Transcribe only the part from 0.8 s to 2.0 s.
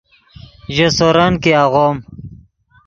سورن کہ آغوم